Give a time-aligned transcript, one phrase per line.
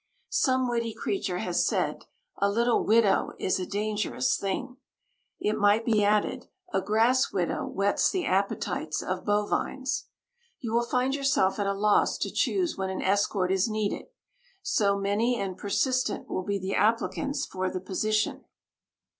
[0.33, 2.05] Some witty creature has said,
[2.39, 4.77] "A little widow is a dangerous thing."
[5.39, 10.07] It might be added, "A grass widow whets the appetites of bovines".
[10.59, 14.07] You will find yourself at a loss to choose when an escort is needed,
[14.63, 18.45] so many and persistent will be the applicants for the position.